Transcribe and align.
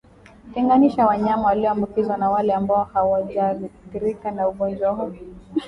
Tenganisha 0.53 1.05
wanyama 1.05 1.43
walioambukizwa 1.45 2.17
na 2.17 2.29
wale 2.29 2.53
ambao 2.53 2.83
hawajathirika 2.83 4.31
na 4.31 4.47
ugonjwa 4.49 4.91
huu 4.91 5.11